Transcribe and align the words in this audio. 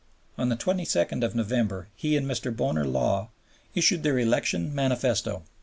On 0.35 0.49
the 0.49 0.55
22nd 0.55 1.23
of 1.23 1.35
November 1.35 1.87
he 1.95 2.17
and 2.17 2.25
Mr. 2.25 2.51
Bonar 2.51 2.85
Law 2.85 3.29
issued 3.75 4.01
their 4.01 4.17
Election 4.17 4.73
Manifesto. 4.73 5.43